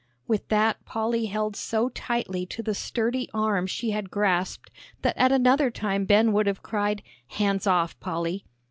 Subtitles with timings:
[0.27, 4.71] With that Polly held so tightly to the sturdy arm she had grasped
[5.03, 8.43] that at another time Ben would have cried, "Hands off, Polly!"